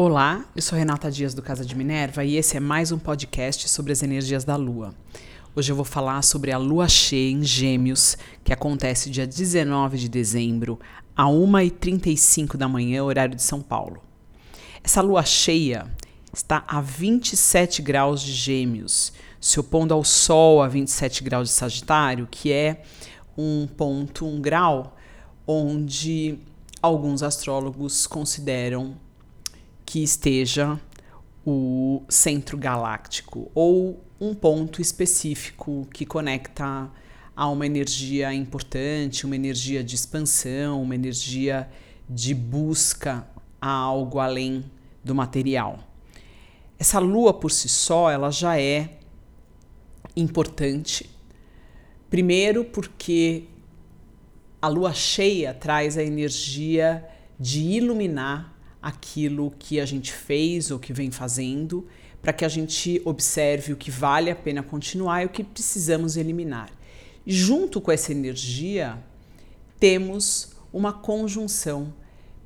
Olá, 0.00 0.44
eu 0.54 0.62
sou 0.62 0.78
Renata 0.78 1.10
Dias 1.10 1.34
do 1.34 1.42
Casa 1.42 1.64
de 1.64 1.74
Minerva 1.74 2.24
e 2.24 2.36
esse 2.36 2.56
é 2.56 2.60
mais 2.60 2.92
um 2.92 3.00
podcast 3.00 3.68
sobre 3.68 3.90
as 3.90 4.00
energias 4.00 4.44
da 4.44 4.54
Lua. 4.54 4.94
Hoje 5.56 5.72
eu 5.72 5.74
vou 5.74 5.84
falar 5.84 6.22
sobre 6.22 6.52
a 6.52 6.56
Lua 6.56 6.88
cheia 6.88 7.32
em 7.32 7.42
Gêmeos, 7.42 8.16
que 8.44 8.52
acontece 8.52 9.10
dia 9.10 9.26
19 9.26 9.98
de 9.98 10.08
dezembro, 10.08 10.78
a 11.16 11.24
1h35 11.24 12.56
da 12.56 12.68
manhã, 12.68 13.02
horário 13.02 13.34
de 13.34 13.42
São 13.42 13.60
Paulo. 13.60 14.00
Essa 14.84 15.02
Lua 15.02 15.24
cheia 15.24 15.92
está 16.32 16.62
a 16.68 16.80
27 16.80 17.82
graus 17.82 18.22
de 18.22 18.30
Gêmeos, 18.30 19.12
se 19.40 19.58
opondo 19.58 19.92
ao 19.92 20.04
Sol 20.04 20.62
a 20.62 20.68
27 20.68 21.24
graus 21.24 21.48
de 21.48 21.54
Sagitário, 21.54 22.28
que 22.30 22.52
é 22.52 22.84
um 23.36 23.66
ponto, 23.66 24.24
um 24.24 24.40
grau, 24.40 24.96
onde 25.44 26.38
alguns 26.80 27.24
astrólogos 27.24 28.06
consideram 28.06 28.94
que 29.88 30.02
esteja 30.02 30.78
o 31.46 32.02
centro 32.10 32.58
galáctico 32.58 33.50
ou 33.54 34.04
um 34.20 34.34
ponto 34.34 34.82
específico 34.82 35.88
que 35.90 36.04
conecta 36.04 36.90
a 37.34 37.48
uma 37.48 37.64
energia 37.64 38.34
importante, 38.34 39.24
uma 39.24 39.34
energia 39.34 39.82
de 39.82 39.94
expansão, 39.94 40.82
uma 40.82 40.94
energia 40.94 41.70
de 42.06 42.34
busca 42.34 43.26
a 43.58 43.70
algo 43.70 44.18
além 44.18 44.62
do 45.02 45.14
material. 45.14 45.78
Essa 46.78 46.98
lua 46.98 47.32
por 47.32 47.50
si 47.50 47.70
só, 47.70 48.10
ela 48.10 48.30
já 48.30 48.60
é 48.60 48.98
importante. 50.14 51.08
Primeiro 52.10 52.62
porque 52.62 53.44
a 54.60 54.68
lua 54.68 54.92
cheia 54.92 55.54
traz 55.54 55.96
a 55.96 56.04
energia 56.04 57.08
de 57.40 57.60
iluminar 57.60 58.57
aquilo 58.80 59.52
que 59.58 59.80
a 59.80 59.86
gente 59.86 60.12
fez 60.12 60.70
ou 60.70 60.78
que 60.78 60.92
vem 60.92 61.10
fazendo, 61.10 61.86
para 62.22 62.32
que 62.32 62.44
a 62.44 62.48
gente 62.48 63.00
observe 63.04 63.72
o 63.72 63.76
que 63.76 63.90
vale 63.90 64.30
a 64.30 64.36
pena 64.36 64.62
continuar 64.62 65.22
e 65.22 65.26
o 65.26 65.28
que 65.28 65.44
precisamos 65.44 66.16
eliminar. 66.16 66.70
Junto 67.26 67.80
com 67.80 67.92
essa 67.92 68.12
energia, 68.12 68.98
temos 69.78 70.52
uma 70.72 70.92
conjunção 70.92 71.92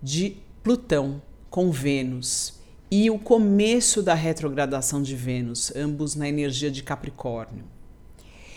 de 0.03 0.37
Plutão 0.62 1.20
com 1.51 1.70
Vênus 1.70 2.55
e 2.91 3.11
o 3.11 3.19
começo 3.19 4.03
da 4.03 4.14
retrogradação 4.14 5.03
de 5.03 5.17
Vênus, 5.17 5.75
ambos 5.75 6.14
na 6.14 6.29
energia 6.29 6.70
de 6.70 6.83
Capricórnio. 6.83 7.64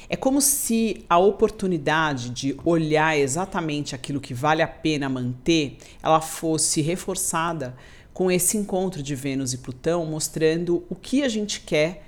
É 0.10 0.16
como 0.16 0.42
se 0.42 1.04
a 1.10 1.18
oportunidade 1.18 2.30
de 2.30 2.58
olhar 2.64 3.18
exatamente 3.18 3.96
aquilo 3.96 4.20
que 4.20 4.34
vale 4.34 4.62
a 4.62 4.68
pena 4.68 5.10
manter, 5.10 5.78
ela 6.02 6.22
fosse 6.22 6.82
reforçada 6.82 7.76
com 8.14 8.32
esse 8.32 8.58
encontro 8.58 9.04
de 9.04 9.16
Vênus 9.16 9.54
e 9.54 9.58
Plutão, 9.58 10.06
mostrando 10.06 10.84
o 10.90 10.96
que 10.96 11.24
a 11.24 11.30
gente 11.30 11.62
quer 11.62 12.06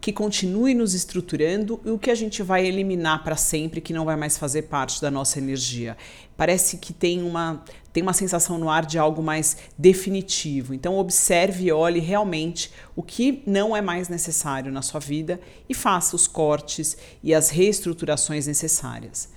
que 0.00 0.12
continue 0.12 0.72
nos 0.72 0.94
estruturando 0.94 1.80
e 1.84 1.90
o 1.90 1.98
que 1.98 2.10
a 2.10 2.14
gente 2.14 2.42
vai 2.42 2.64
eliminar 2.64 3.24
para 3.24 3.34
sempre 3.34 3.80
que 3.80 3.92
não 3.92 4.04
vai 4.04 4.14
mais 4.14 4.38
fazer 4.38 4.62
parte 4.62 5.00
da 5.00 5.10
nossa 5.10 5.38
energia. 5.38 5.96
Parece 6.36 6.76
que 6.78 6.92
tem 6.92 7.22
uma 7.22 7.64
tem 7.96 8.02
uma 8.02 8.12
sensação 8.12 8.58
no 8.58 8.68
ar 8.68 8.84
de 8.84 8.98
algo 8.98 9.22
mais 9.22 9.56
definitivo. 9.78 10.74
Então 10.74 10.98
observe 10.98 11.64
e 11.64 11.72
olhe 11.72 11.98
realmente 11.98 12.70
o 12.94 13.02
que 13.02 13.42
não 13.46 13.74
é 13.74 13.80
mais 13.80 14.10
necessário 14.10 14.70
na 14.70 14.82
sua 14.82 15.00
vida 15.00 15.40
e 15.66 15.72
faça 15.72 16.14
os 16.14 16.26
cortes 16.26 16.94
e 17.22 17.32
as 17.32 17.48
reestruturações 17.48 18.46
necessárias. 18.46 19.30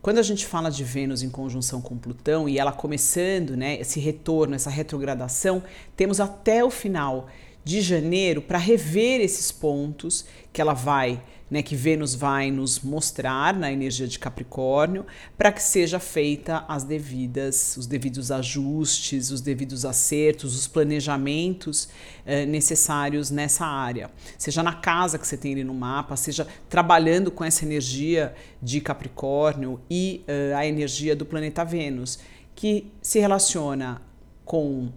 Quando 0.00 0.18
a 0.18 0.22
gente 0.22 0.46
fala 0.46 0.70
de 0.70 0.84
Vênus 0.84 1.24
em 1.24 1.28
conjunção 1.28 1.80
com 1.80 1.98
Plutão 1.98 2.48
e 2.48 2.56
ela 2.56 2.70
começando, 2.70 3.56
né, 3.56 3.80
esse 3.80 3.98
retorno, 3.98 4.54
essa 4.54 4.70
retrogradação, 4.70 5.60
temos 5.96 6.20
até 6.20 6.62
o 6.62 6.70
final 6.70 7.26
de 7.68 7.82
janeiro 7.82 8.40
para 8.40 8.56
rever 8.56 9.20
esses 9.20 9.52
pontos 9.52 10.24
que 10.50 10.58
ela 10.58 10.72
vai, 10.72 11.22
né, 11.50 11.62
que 11.62 11.76
Vênus 11.76 12.14
vai 12.14 12.50
nos 12.50 12.80
mostrar 12.80 13.52
na 13.52 13.70
energia 13.70 14.08
de 14.08 14.18
Capricórnio, 14.18 15.04
para 15.36 15.52
que 15.52 15.62
seja 15.62 15.98
feita 15.98 16.64
as 16.66 16.82
devidas, 16.82 17.76
os 17.76 17.86
devidos 17.86 18.30
ajustes, 18.30 19.30
os 19.30 19.42
devidos 19.42 19.84
acertos, 19.84 20.56
os 20.56 20.66
planejamentos 20.66 21.90
eh, 22.24 22.46
necessários 22.46 23.30
nessa 23.30 23.66
área. 23.66 24.10
Seja 24.38 24.62
na 24.62 24.72
casa 24.72 25.18
que 25.18 25.26
você 25.26 25.36
tem 25.36 25.52
ali 25.52 25.62
no 25.62 25.74
mapa, 25.74 26.16
seja 26.16 26.46
trabalhando 26.70 27.30
com 27.30 27.44
essa 27.44 27.66
energia 27.66 28.34
de 28.62 28.80
Capricórnio 28.80 29.78
e 29.90 30.24
eh, 30.26 30.54
a 30.56 30.66
energia 30.66 31.14
do 31.14 31.26
planeta 31.26 31.66
Vênus, 31.66 32.18
que 32.54 32.90
se 33.02 33.18
relaciona 33.18 34.00
com 34.46 34.90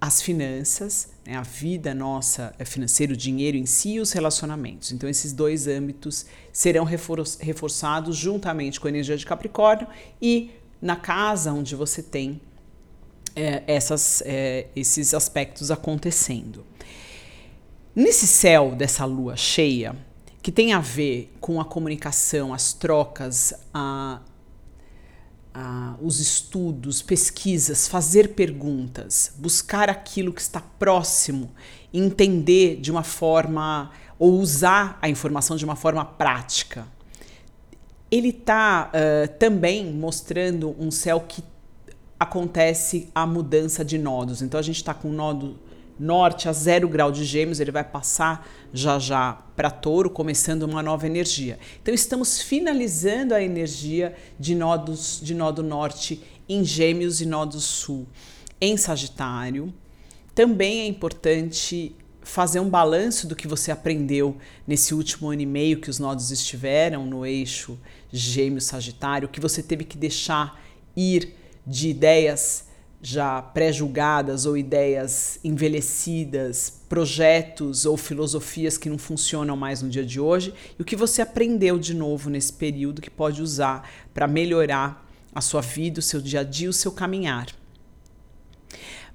as 0.00 0.22
finanças, 0.22 1.10
né, 1.30 1.36
a 1.36 1.42
vida 1.42 1.94
nossa 1.94 2.52
é 2.58 2.64
financeira, 2.64 3.12
o 3.12 3.16
dinheiro 3.16 3.56
em 3.56 3.64
si 3.64 3.92
e 3.92 4.00
os 4.00 4.10
relacionamentos. 4.10 4.90
Então, 4.90 5.08
esses 5.08 5.32
dois 5.32 5.68
âmbitos 5.68 6.26
serão 6.52 6.84
reforçados 6.84 8.16
juntamente 8.16 8.80
com 8.80 8.88
a 8.88 8.90
energia 8.90 9.16
de 9.16 9.24
Capricórnio 9.24 9.86
e 10.20 10.50
na 10.82 10.96
casa 10.96 11.52
onde 11.52 11.76
você 11.76 12.02
tem 12.02 12.40
é, 13.36 13.62
essas, 13.68 14.24
é, 14.26 14.66
esses 14.74 15.14
aspectos 15.14 15.70
acontecendo. 15.70 16.66
Nesse 17.94 18.26
céu 18.26 18.74
dessa 18.74 19.04
lua 19.04 19.36
cheia, 19.36 19.94
que 20.42 20.50
tem 20.50 20.72
a 20.72 20.80
ver 20.80 21.32
com 21.40 21.60
a 21.60 21.64
comunicação, 21.64 22.52
as 22.52 22.72
trocas, 22.72 23.54
a, 23.72 24.20
ah, 25.52 25.96
os 26.00 26.20
estudos, 26.20 27.02
pesquisas, 27.02 27.88
fazer 27.88 28.34
perguntas, 28.34 29.32
buscar 29.36 29.90
aquilo 29.90 30.32
que 30.32 30.40
está 30.40 30.60
próximo, 30.60 31.50
entender 31.92 32.76
de 32.76 32.90
uma 32.90 33.02
forma 33.02 33.90
ou 34.18 34.38
usar 34.38 34.98
a 35.00 35.08
informação 35.08 35.56
de 35.56 35.64
uma 35.64 35.74
forma 35.74 36.04
prática. 36.04 36.86
Ele 38.10 38.28
está 38.28 38.90
uh, 38.92 39.38
também 39.38 39.92
mostrando 39.92 40.76
um 40.78 40.90
céu 40.90 41.20
que 41.20 41.42
acontece 42.18 43.08
a 43.14 43.24
mudança 43.24 43.84
de 43.84 43.96
nodos. 43.96 44.42
Então 44.42 44.60
a 44.60 44.62
gente 44.62 44.76
está 44.76 44.92
com 44.92 45.08
um 45.08 45.12
nodo 45.12 45.58
norte 46.00 46.48
a 46.48 46.52
zero 46.52 46.88
grau 46.88 47.12
de 47.12 47.24
gêmeos, 47.26 47.60
ele 47.60 47.70
vai 47.70 47.84
passar 47.84 48.48
já 48.72 48.98
já 48.98 49.34
para 49.54 49.70
touro, 49.70 50.08
começando 50.08 50.62
uma 50.62 50.82
nova 50.82 51.06
energia. 51.06 51.58
Então 51.82 51.92
estamos 51.92 52.40
finalizando 52.40 53.34
a 53.34 53.42
energia 53.42 54.16
de 54.38 54.54
nodos 54.54 55.20
de 55.22 55.34
nodo 55.34 55.62
norte 55.62 56.22
em 56.48 56.64
gêmeos 56.64 57.20
e 57.20 57.26
nodo 57.26 57.60
sul 57.60 58.06
em 58.58 58.78
Sagitário. 58.78 59.72
Também 60.34 60.80
é 60.80 60.86
importante 60.86 61.94
fazer 62.22 62.60
um 62.60 62.68
balanço 62.68 63.26
do 63.26 63.36
que 63.36 63.46
você 63.46 63.70
aprendeu 63.70 64.36
nesse 64.66 64.94
último 64.94 65.28
ano 65.28 65.42
e 65.42 65.46
meio 65.46 65.80
que 65.80 65.90
os 65.90 65.98
nodos 65.98 66.30
estiveram 66.30 67.04
no 67.04 67.26
eixo 67.26 67.78
Gêmeos 68.10 68.64
Sagitário, 68.64 69.28
que 69.28 69.40
você 69.40 69.62
teve 69.62 69.84
que 69.84 69.98
deixar 69.98 70.62
ir 70.96 71.34
de 71.66 71.90
ideias 71.90 72.69
já 73.02 73.40
pré-julgadas 73.40 74.44
ou 74.44 74.56
ideias 74.56 75.40
envelhecidas, 75.42 76.82
projetos 76.88 77.86
ou 77.86 77.96
filosofias 77.96 78.76
que 78.76 78.90
não 78.90 78.98
funcionam 78.98 79.56
mais 79.56 79.80
no 79.80 79.88
dia 79.88 80.04
de 80.04 80.20
hoje 80.20 80.52
e 80.78 80.82
o 80.82 80.84
que 80.84 80.96
você 80.96 81.22
aprendeu 81.22 81.78
de 81.78 81.94
novo 81.94 82.28
nesse 82.28 82.52
período 82.52 83.00
que 83.00 83.10
pode 83.10 83.40
usar 83.40 83.88
para 84.12 84.26
melhorar 84.26 85.06
a 85.34 85.40
sua 85.40 85.62
vida, 85.62 86.00
o 86.00 86.02
seu 86.02 86.20
dia 86.20 86.40
a 86.40 86.44
dia, 86.44 86.68
o 86.68 86.72
seu 86.72 86.92
caminhar. 86.92 87.46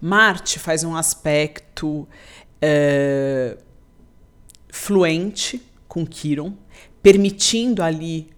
Marte 0.02 0.58
faz 0.58 0.84
um 0.84 0.96
aspecto 0.96 2.08
é, 2.62 3.58
fluente 4.70 5.62
com 5.88 6.06
Quiron, 6.06 6.54
permitindo 7.04 7.84
ali 7.84 8.35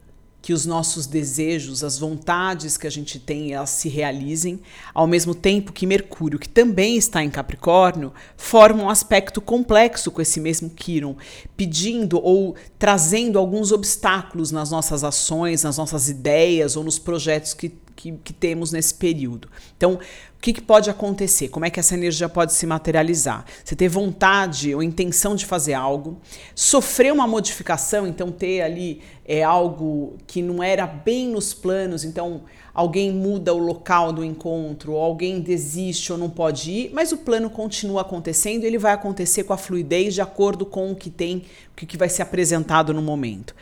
que 0.47 0.53
os 0.53 0.66
nossos 0.66 1.06
desejos, 1.06 1.84
as 1.84 2.00
vontades 2.00 2.78
que 2.78 2.88
a 2.88 2.90
gente 2.90 3.19
tem, 3.19 3.52
elas 3.52 3.72
se 3.72 3.90
realizem, 3.90 4.62
ao 4.94 5.06
mesmo 5.06 5.35
tempo 5.35 5.74
que 5.74 5.85
Mercúrio, 5.85 6.40
que 6.40 6.47
também 6.47 6.96
está 6.96 7.22
em 7.22 7.30
Capricórnio, 7.30 8.13
forma 8.38 8.81
um 8.81 8.89
aspecto 8.89 9.42
complexo 9.42 10.10
com 10.10 10.21
esse 10.21 10.39
mesmo 10.39 10.69
Quiron, 10.69 11.18
pedindo 11.57 12.18
ou 12.24 12.56
trazendo 12.80 13.38
alguns 13.38 13.74
obstáculos 13.74 14.50
nas 14.50 14.71
nossas 14.71 15.04
ações, 15.04 15.63
nas 15.63 15.75
nossas 15.75 16.07
ideias 16.07 16.77
ou 16.77 16.83
nos 16.86 16.98
projetos 16.98 17.54
que 17.54 17.74
que, 17.97 18.11
que 18.23 18.31
temos 18.31 18.71
nesse 18.71 18.94
período. 18.94 19.49
Então, 19.75 19.95
o 19.95 20.39
que, 20.39 20.53
que, 20.53 20.61
pode 20.61 20.88
acontecer? 20.88 21.49
Como 21.49 21.65
é 21.65 21.69
que 21.69 21.79
essa 21.79 21.95
energia 21.95 22.29
pode 22.29 22.53
se 22.53 22.65
materializar? 22.67 23.44
Você 23.65 23.75
ter 23.75 23.89
vontade 23.89 24.73
ou 24.73 24.83
intenção 24.83 25.35
de 25.35 25.45
fazer 25.45 25.73
algo, 25.73 26.21
sofrer 26.53 27.11
uma 27.11 27.27
modificação, 27.27 28.05
então 28.07 28.31
ter 28.31 28.61
ali 28.61 29.01
é, 29.25 29.44
algo 29.44 30.15
que 30.27 30.44
não 30.44 30.61
era 30.61 30.85
bem 30.85 31.27
nos 31.27 31.55
planos, 31.55 32.03
então 32.05 32.44
alguém 32.71 33.11
muda 33.11 33.51
o 33.51 33.57
local 33.57 34.13
do 34.13 34.23
encontro, 34.23 34.94
ou 34.94 35.01
alguém 35.01 35.41
desiste 35.41 36.11
ou 36.11 36.17
não 36.19 36.29
pode 36.29 36.69
ir, 36.69 36.91
mas 36.94 37.11
o 37.11 37.17
plano 37.17 37.49
continua 37.49 38.01
acontecendo, 38.01 38.63
ele 38.63 38.77
vai 38.77 38.94
acontecer 38.94 39.44
com 39.44 39.53
a 39.53 39.57
fluidez 39.57 40.13
de 40.13 40.21
acordo 40.21 40.67
com 40.67 40.91
o 40.91 40.95
que 40.95 41.09
tem, 41.09 41.44
o 41.71 41.75
que 41.75 41.97
vai 41.97 42.09
ser 42.09 42.21
apresentado 42.21 42.94
no 42.94 43.01
momento. 43.01 43.55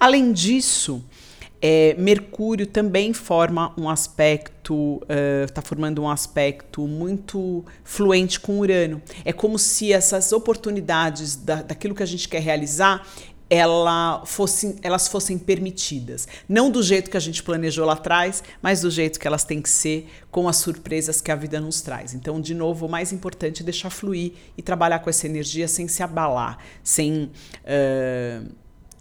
Além 0.00 0.32
disso, 0.32 1.04
É, 1.64 1.94
Mercúrio 1.96 2.66
também 2.66 3.12
forma 3.12 3.72
um 3.78 3.88
aspecto, 3.88 5.00
está 5.46 5.60
uh, 5.60 5.64
formando 5.64 6.02
um 6.02 6.10
aspecto 6.10 6.88
muito 6.88 7.64
fluente 7.84 8.40
com 8.40 8.58
Urano. 8.58 9.00
É 9.24 9.32
como 9.32 9.56
se 9.60 9.92
essas 9.92 10.32
oportunidades 10.32 11.36
da, 11.36 11.62
daquilo 11.62 11.94
que 11.94 12.02
a 12.02 12.06
gente 12.06 12.28
quer 12.28 12.42
realizar, 12.42 13.06
ela 13.48 14.22
fosse, 14.24 14.76
elas 14.82 15.06
fossem 15.08 15.38
permitidas. 15.38 16.26
Não 16.48 16.70
do 16.70 16.82
jeito 16.82 17.10
que 17.10 17.16
a 17.18 17.20
gente 17.20 17.42
planejou 17.42 17.84
lá 17.84 17.92
atrás, 17.92 18.42
mas 18.62 18.80
do 18.80 18.90
jeito 18.90 19.20
que 19.20 19.26
elas 19.26 19.44
têm 19.44 19.60
que 19.60 19.68
ser, 19.68 20.08
com 20.30 20.48
as 20.48 20.56
surpresas 20.56 21.20
que 21.20 21.30
a 21.30 21.36
vida 21.36 21.60
nos 21.60 21.82
traz. 21.82 22.14
Então, 22.14 22.40
de 22.40 22.54
novo, 22.54 22.86
o 22.86 22.88
mais 22.88 23.12
importante 23.12 23.62
é 23.62 23.64
deixar 23.64 23.90
fluir 23.90 24.32
e 24.56 24.62
trabalhar 24.62 25.00
com 25.00 25.10
essa 25.10 25.26
energia 25.26 25.68
sem 25.68 25.86
se 25.86 26.02
abalar, 26.02 26.58
sem, 26.82 27.30
uh, 27.64 28.50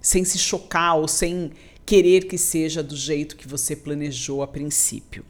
sem 0.02 0.26
se 0.26 0.38
chocar 0.38 0.98
ou 0.98 1.08
sem 1.08 1.54
querer 1.92 2.26
que 2.26 2.38
seja 2.38 2.82
do 2.82 2.96
jeito 2.96 3.36
que 3.36 3.46
você 3.46 3.76
planejou 3.76 4.42
a 4.42 4.48
princípio. 4.48 5.26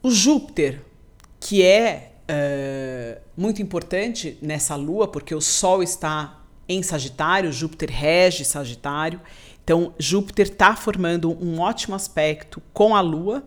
O 0.00 0.12
Júpiter, 0.12 0.80
que 1.40 1.60
é 1.60 2.12
uh, 2.22 3.20
muito 3.36 3.60
importante 3.60 4.38
nessa 4.40 4.76
lua, 4.76 5.08
porque 5.08 5.34
o 5.34 5.40
Sol 5.40 5.82
está 5.82 6.40
em 6.68 6.84
Sagitário, 6.84 7.52
Júpiter 7.52 7.90
rege 7.90 8.44
Sagitário. 8.44 9.20
Então, 9.64 9.92
Júpiter 9.98 10.46
está 10.46 10.76
formando 10.76 11.36
um 11.44 11.58
ótimo 11.58 11.96
aspecto 11.96 12.62
com 12.72 12.94
a 12.94 13.00
Lua 13.00 13.42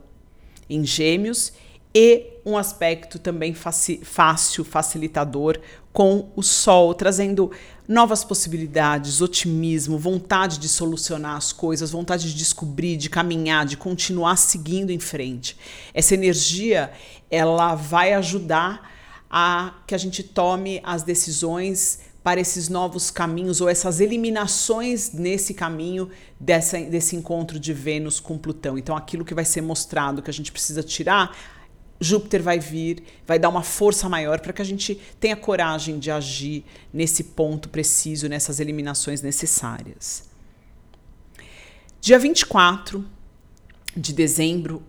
em 0.69 0.85
Gêmeos 0.85 1.53
e 1.97 2.41
um 2.45 2.57
aspecto 2.57 3.17
também 3.17 3.53
fácil, 3.53 4.65
facilitador 4.65 5.57
com 5.93 6.29
o 6.35 6.43
Sol, 6.43 6.93
trazendo 6.93 7.49
novas 7.87 8.21
possibilidades, 8.21 9.21
otimismo, 9.21 9.97
vontade 9.97 10.59
de 10.59 10.67
solucionar 10.67 11.37
as 11.37 11.53
coisas, 11.53 11.91
vontade 11.91 12.27
de 12.27 12.37
descobrir, 12.37 12.97
de 12.97 13.09
caminhar, 13.09 13.65
de 13.65 13.77
continuar 13.77 14.35
seguindo 14.35 14.91
em 14.91 14.99
frente. 14.99 15.57
Essa 15.93 16.13
energia, 16.15 16.91
ela 17.31 17.75
vai 17.75 18.13
ajudar 18.13 18.91
a 19.29 19.73
que 19.87 19.95
a 19.95 19.97
gente 19.97 20.21
tome 20.21 20.81
as 20.83 21.01
decisões 21.01 21.99
para 22.21 22.41
esses 22.41 22.67
novos 22.67 23.09
caminhos 23.09 23.61
ou 23.61 23.69
essas 23.69 24.01
eliminações 24.01 25.13
nesse 25.13 25.53
caminho 25.53 26.09
dessa, 26.39 26.77
desse 26.81 27.15
encontro 27.15 27.59
de 27.59 27.71
Vênus 27.71 28.19
com 28.19 28.37
Plutão. 28.37 28.77
Então, 28.77 28.97
aquilo 28.97 29.23
que 29.23 29.33
vai 29.33 29.45
ser 29.45 29.61
mostrado 29.61 30.21
que 30.21 30.29
a 30.29 30.33
gente 30.33 30.51
precisa 30.51 30.83
tirar, 30.83 31.37
Júpiter 31.99 32.41
vai 32.41 32.59
vir, 32.59 33.03
vai 33.25 33.39
dar 33.39 33.49
uma 33.49 33.63
força 33.63 34.09
maior 34.09 34.39
para 34.39 34.51
que 34.51 34.61
a 34.61 34.65
gente 34.65 34.99
tenha 35.19 35.35
coragem 35.35 35.97
de 35.97 36.11
agir 36.11 36.65
nesse 36.93 37.23
ponto 37.23 37.69
preciso, 37.69 38.27
nessas 38.27 38.59
eliminações 38.59 39.21
necessárias. 39.21 40.29
Dia 42.01 42.19
24 42.19 43.05
de 43.95 44.13
dezembro, 44.13 44.83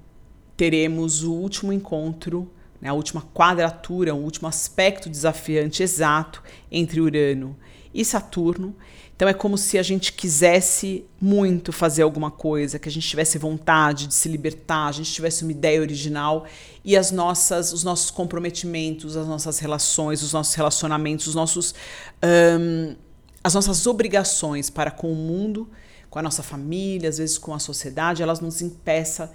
teremos 0.56 1.22
o 1.22 1.32
último 1.32 1.72
encontro, 1.72 2.50
né, 2.80 2.88
a 2.88 2.92
última 2.92 3.22
quadratura, 3.32 4.14
o 4.14 4.22
último 4.22 4.48
aspecto 4.48 5.08
desafiante 5.08 5.82
exato 5.82 6.42
entre 6.70 7.00
Urano 7.00 7.56
e 7.96 8.04
Saturno. 8.04 8.76
Então 9.16 9.26
é 9.26 9.32
como 9.32 9.56
se 9.56 9.78
a 9.78 9.82
gente 9.82 10.12
quisesse 10.12 11.06
muito 11.18 11.72
fazer 11.72 12.02
alguma 12.02 12.30
coisa, 12.30 12.78
que 12.78 12.86
a 12.86 12.92
gente 12.92 13.08
tivesse 13.08 13.38
vontade 13.38 14.06
de 14.06 14.14
se 14.14 14.28
libertar, 14.28 14.88
a 14.88 14.92
gente 14.92 15.10
tivesse 15.10 15.42
uma 15.42 15.52
ideia 15.52 15.80
original 15.80 16.44
e 16.84 16.94
as 16.94 17.10
nossas, 17.10 17.72
os 17.72 17.82
nossos 17.82 18.10
comprometimentos, 18.10 19.16
as 19.16 19.26
nossas 19.26 19.58
relações, 19.58 20.22
os 20.22 20.34
nossos 20.34 20.54
relacionamentos, 20.54 21.26
os 21.26 21.34
nossos, 21.34 21.74
um, 22.22 22.94
as 23.42 23.54
nossas 23.54 23.86
obrigações 23.86 24.68
para 24.68 24.90
com 24.90 25.10
o 25.10 25.16
mundo, 25.16 25.66
com 26.10 26.18
a 26.18 26.22
nossa 26.22 26.42
família, 26.42 27.08
às 27.08 27.16
vezes 27.16 27.38
com 27.38 27.54
a 27.54 27.58
sociedade, 27.58 28.22
elas 28.22 28.40
nos 28.40 28.60
impeçam 28.60 29.30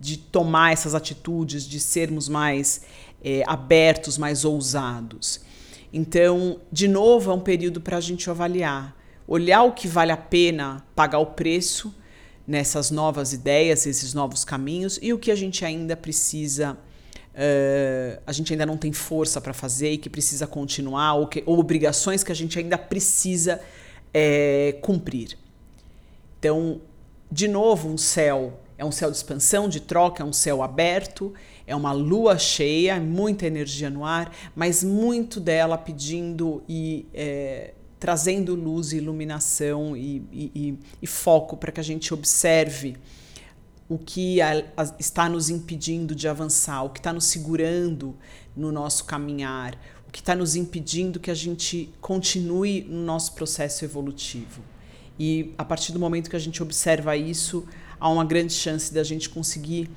de 0.00 0.16
tomar 0.16 0.72
essas 0.72 0.94
atitudes, 0.94 1.64
de 1.64 1.80
sermos 1.80 2.28
mais 2.28 2.82
é, 3.24 3.42
abertos, 3.44 4.16
mais 4.16 4.44
ousados. 4.44 5.40
Então, 5.98 6.60
de 6.70 6.86
novo, 6.86 7.30
é 7.30 7.34
um 7.34 7.40
período 7.40 7.80
para 7.80 7.96
a 7.96 8.00
gente 8.02 8.28
avaliar 8.28 8.94
olhar 9.26 9.62
o 9.62 9.72
que 9.72 9.88
vale 9.88 10.12
a 10.12 10.16
pena 10.16 10.84
pagar 10.94 11.18
o 11.20 11.26
preço 11.26 11.94
nessas 12.46 12.90
novas 12.90 13.32
ideias, 13.32 13.86
esses 13.86 14.12
novos 14.12 14.44
caminhos 14.44 14.98
e 15.00 15.14
o 15.14 15.18
que 15.18 15.30
a 15.30 15.34
gente 15.34 15.64
ainda 15.64 15.96
precisa, 15.96 16.76
uh, 17.34 18.22
a 18.26 18.30
gente 18.30 18.52
ainda 18.52 18.66
não 18.66 18.76
tem 18.76 18.92
força 18.92 19.40
para 19.40 19.54
fazer 19.54 19.92
e 19.92 19.96
que 19.96 20.10
precisa 20.10 20.46
continuar, 20.46 21.14
ou, 21.14 21.26
que, 21.26 21.42
ou, 21.46 21.58
obrigações 21.58 22.22
que 22.22 22.30
a 22.30 22.34
gente 22.34 22.58
ainda 22.58 22.76
precisa 22.76 23.58
é, 24.12 24.78
cumprir. 24.82 25.38
Então, 26.38 26.82
de 27.32 27.48
novo, 27.48 27.88
um 27.88 27.96
céu 27.96 28.60
é 28.78 28.84
um 28.84 28.92
céu 28.92 29.10
de 29.10 29.16
expansão, 29.16 29.68
de 29.68 29.80
troca, 29.80 30.22
é 30.22 30.26
um 30.26 30.32
céu 30.32 30.62
aberto, 30.62 31.32
é 31.66 31.74
uma 31.74 31.92
lua 31.92 32.38
cheia, 32.38 33.00
muita 33.00 33.46
energia 33.46 33.88
no 33.88 34.04
ar, 34.04 34.32
mas 34.54 34.84
muito 34.84 35.40
dela 35.40 35.78
pedindo 35.78 36.62
e 36.68 37.06
é, 37.14 37.72
trazendo 37.98 38.54
luz, 38.54 38.92
iluminação 38.92 39.96
e, 39.96 40.22
e, 40.32 40.78
e 41.00 41.06
foco 41.06 41.56
para 41.56 41.72
que 41.72 41.80
a 41.80 41.82
gente 41.82 42.12
observe 42.12 42.96
o 43.88 43.98
que 43.98 44.40
a, 44.40 44.64
a, 44.76 44.94
está 44.98 45.28
nos 45.28 45.48
impedindo 45.48 46.14
de 46.14 46.28
avançar, 46.28 46.82
o 46.82 46.90
que 46.90 46.98
está 46.98 47.12
nos 47.12 47.24
segurando 47.26 48.14
no 48.56 48.70
nosso 48.70 49.04
caminhar, 49.04 49.78
o 50.08 50.12
que 50.12 50.20
está 50.20 50.34
nos 50.34 50.56
impedindo 50.56 51.20
que 51.20 51.30
a 51.30 51.34
gente 51.34 51.90
continue 52.00 52.82
no 52.82 53.04
nosso 53.04 53.32
processo 53.32 53.84
evolutivo. 53.84 54.62
E 55.18 55.54
a 55.56 55.64
partir 55.64 55.92
do 55.92 55.98
momento 55.98 56.28
que 56.28 56.36
a 56.36 56.40
gente 56.40 56.62
observa 56.62 57.16
isso, 57.16 57.66
há 57.98 58.08
uma 58.08 58.24
grande 58.24 58.52
chance 58.52 58.92
da 58.92 59.02
gente 59.02 59.28
conseguir 59.28 59.90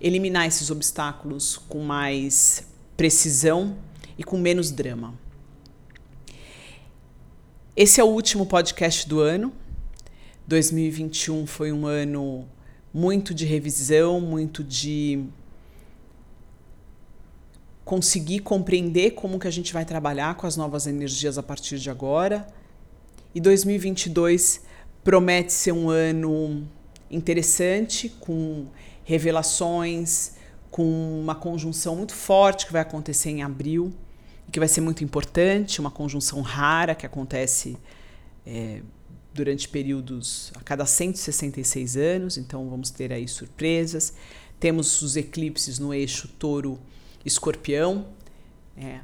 eliminar 0.00 0.46
esses 0.46 0.70
obstáculos 0.70 1.56
com 1.68 1.80
mais 1.80 2.64
precisão 2.96 3.76
e 4.16 4.24
com 4.24 4.38
menos 4.38 4.70
drama. 4.70 5.14
Esse 7.76 8.00
é 8.00 8.04
o 8.04 8.08
último 8.08 8.44
podcast 8.46 9.08
do 9.08 9.20
ano. 9.20 9.52
2021 10.46 11.46
foi 11.46 11.72
um 11.72 11.86
ano 11.86 12.48
muito 12.92 13.34
de 13.34 13.44
revisão, 13.44 14.20
muito 14.20 14.64
de 14.64 15.24
conseguir 17.84 18.40
compreender 18.40 19.12
como 19.12 19.38
que 19.38 19.46
a 19.46 19.50
gente 19.50 19.72
vai 19.72 19.84
trabalhar 19.84 20.34
com 20.34 20.46
as 20.46 20.56
novas 20.56 20.86
energias 20.86 21.38
a 21.38 21.42
partir 21.42 21.78
de 21.78 21.88
agora. 21.88 22.46
E 23.34 23.40
2022 23.40 24.62
promete 25.04 25.52
ser 25.52 25.72
um 25.72 25.88
ano 25.88 26.68
interessante, 27.10 28.08
com 28.20 28.66
revelações, 29.04 30.32
com 30.70 31.20
uma 31.20 31.34
conjunção 31.34 31.96
muito 31.96 32.14
forte 32.14 32.66
que 32.66 32.72
vai 32.72 32.82
acontecer 32.82 33.30
em 33.30 33.42
abril 33.42 33.92
que 34.50 34.58
vai 34.58 34.68
ser 34.68 34.80
muito 34.80 35.04
importante, 35.04 35.80
uma 35.80 35.90
conjunção 35.90 36.40
rara 36.40 36.94
que 36.94 37.04
acontece 37.04 37.76
é, 38.46 38.80
durante 39.32 39.68
períodos 39.68 40.50
a 40.54 40.60
cada 40.60 40.86
166 40.86 41.96
anos, 41.96 42.38
então 42.38 42.68
vamos 42.68 42.90
ter 42.90 43.12
aí 43.12 43.28
surpresas. 43.28 44.14
Temos 44.58 45.02
os 45.02 45.16
eclipses 45.16 45.78
no 45.78 45.92
eixo 45.92 46.28
touro-escorpião, 46.38 48.06
é, 48.76 49.00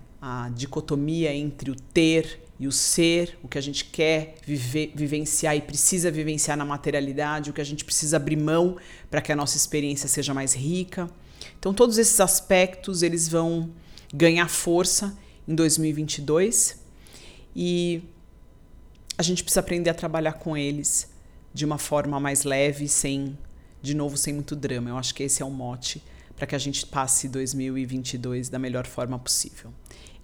dicotomia 0.49 1.33
entre 1.35 1.71
o 1.71 1.75
ter 1.75 2.41
e 2.59 2.67
o 2.67 2.73
ser, 2.73 3.39
o 3.43 3.49
que 3.49 3.59
a 3.59 3.61
gente 3.61 3.85
quer 3.87 4.37
viver, 4.47 4.93
vivenciar 4.95 5.57
e 5.57 5.61
precisa 5.61 6.11
vivenciar 6.11 6.57
na 6.57 6.65
materialidade, 6.65 7.51
o 7.51 7.53
que 7.53 7.61
a 7.61 7.65
gente 7.65 7.85
precisa 7.85 8.17
abrir 8.17 8.37
mão 8.37 8.77
para 9.11 9.21
que 9.21 9.33
a 9.33 9.37
nossa 9.37 9.57
experiência 9.57 10.09
seja 10.09 10.33
mais 10.33 10.55
rica. 10.55 11.11
Então 11.59 11.75
todos 11.75 11.99
esses 11.99 12.21
aspectos 12.21 13.03
eles 13.03 13.29
vão 13.29 13.71
ganhar 14.13 14.49
força 14.49 15.17
em 15.49 15.55
2022 15.55 16.81
e 17.57 18.03
a 19.19 19.23
gente 19.23 19.43
precisa 19.43 19.61
aprender 19.61 19.91
a 19.91 19.95
trabalhar 19.95 20.35
com 20.35 20.57
eles 20.57 21.13
de 21.53 21.65
uma 21.65 21.79
forma 21.79 22.19
mais 22.19 22.45
leve, 22.45 22.89
sem, 22.89 23.39
de 23.81 23.95
novo, 23.95 24.17
sem 24.17 24.35
muito 24.35 24.57
drama. 24.57 24.91
Eu 24.91 24.99
acho 24.99 25.15
que 25.15 25.23
esse 25.23 25.43
é 25.43 25.45
o 25.45 25.51
mote 25.51 26.03
para 26.37 26.47
que 26.47 26.55
a 26.55 26.59
gente 26.59 26.87
passe 26.87 27.29
2022 27.29 28.49
da 28.49 28.59
melhor 28.59 28.87
forma 28.87 29.19
possível. 29.19 29.73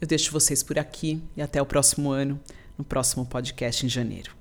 Eu 0.00 0.06
deixo 0.06 0.32
vocês 0.32 0.62
por 0.62 0.78
aqui 0.78 1.22
e 1.36 1.42
até 1.42 1.60
o 1.60 1.66
próximo 1.66 2.10
ano, 2.10 2.40
no 2.76 2.84
próximo 2.84 3.26
podcast 3.26 3.84
em 3.84 3.88
janeiro. 3.88 4.39